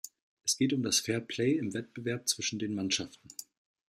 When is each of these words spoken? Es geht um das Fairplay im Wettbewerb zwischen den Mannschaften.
Es 0.43 0.57
geht 0.57 0.73
um 0.73 0.81
das 0.81 0.99
Fairplay 0.99 1.59
im 1.59 1.75
Wettbewerb 1.75 2.27
zwischen 2.27 2.57
den 2.57 2.73
Mannschaften. 2.73 3.27